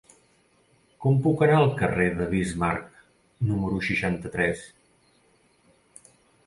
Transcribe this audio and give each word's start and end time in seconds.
Com 1.05 1.19
puc 1.25 1.43
anar 1.47 1.59
al 1.65 1.69
carrer 1.81 2.07
de 2.21 2.27
Bismarck 2.33 2.99
número 3.51 3.79
seixanta-tres? 3.91 4.67